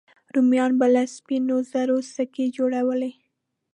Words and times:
رومیانو 0.33 0.75
به 0.79 0.87
له 0.93 1.03
سپینو 1.15 1.55
زرو 1.71 1.97
سکې 2.13 2.45
جوړولې 2.57 3.11